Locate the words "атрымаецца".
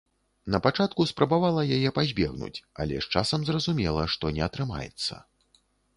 4.49-5.21